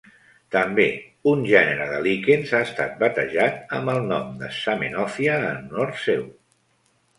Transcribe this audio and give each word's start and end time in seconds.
També, 0.53 0.85
un 1.31 1.43
gènere 1.49 1.85
de 1.91 1.99
líquens 2.07 2.55
ha 2.55 2.63
estat 2.69 2.97
batejat 3.05 3.77
amb 3.79 3.93
el 3.95 4.03
nom 4.15 4.35
de 4.43 4.51
Zamenhofia 4.63 5.39
en 5.53 5.63
honor 5.63 5.97
seu. 6.09 6.29